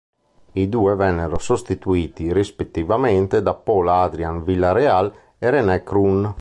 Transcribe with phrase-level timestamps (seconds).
[0.53, 6.27] I due vennero sostituiti rispettivamente da Paul Adrian Villarreal e René Kroon.